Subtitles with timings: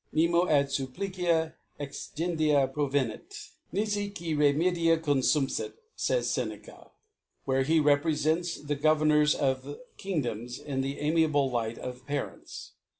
[0.11, 3.21] Nemo ad fufplicia exigenda provemi^
[3.71, 10.57] niji qui remedia conJUmpJu^ fays Seneca *, where he reprefents the Gover nors of Kingdoms
[10.57, 12.71] in the amiable Light of Parents.